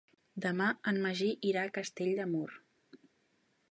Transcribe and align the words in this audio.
Demà 0.45 0.69
en 0.93 0.97
Magí 1.03 1.29
irà 1.51 1.69
a 1.69 1.73
Castell 1.79 2.13
de 2.23 2.29
Mur. 2.35 2.49